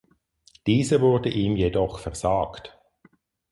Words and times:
Diese 0.65 0.99
wurde 0.99 1.29
ihm 1.29 1.55
jedoch 1.55 1.99
versagt. 1.99 2.75